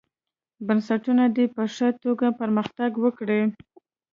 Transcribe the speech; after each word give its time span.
بنسټونه 0.65 1.23
دې 1.35 1.45
په 1.55 1.63
ښه 1.75 1.89
توګه 2.03 2.27
پرمختګ 2.39 2.91
وکړي. 3.03 3.41